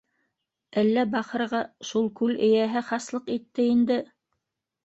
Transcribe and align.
Әллә 0.81 1.03
бахырға 1.15 1.59
шул 1.89 2.09
күл 2.21 2.41
эйәһе 2.49 2.83
хаслыҡ 2.89 3.33
итте 3.37 3.69
инде. 3.75 4.03